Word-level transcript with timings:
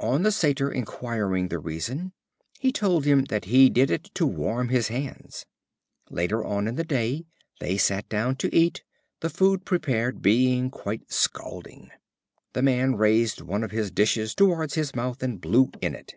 On 0.00 0.24
the 0.24 0.30
Satyr 0.30 0.70
inquiring 0.70 1.48
the 1.48 1.58
reason, 1.58 2.12
he 2.58 2.70
told 2.70 3.06
him 3.06 3.24
that 3.30 3.46
he 3.46 3.70
did 3.70 3.90
it 3.90 4.10
to 4.14 4.26
warm 4.26 4.68
his 4.68 4.88
hands. 4.88 5.46
Later 6.10 6.44
on 6.44 6.68
in 6.68 6.74
the 6.76 6.84
day 6.84 7.24
they 7.60 7.78
sat 7.78 8.06
down 8.10 8.36
to 8.36 8.54
eat, 8.54 8.84
the 9.20 9.30
food 9.30 9.64
prepared 9.64 10.20
being 10.20 10.68
quite 10.68 11.10
scalding. 11.10 11.90
The 12.52 12.60
Man 12.60 12.96
raised 12.96 13.40
one 13.40 13.64
of 13.64 13.70
his 13.70 13.90
dishes 13.90 14.34
towards 14.34 14.74
his 14.74 14.94
mouth 14.94 15.22
and 15.22 15.40
blew 15.40 15.70
in 15.80 15.94
it. 15.94 16.14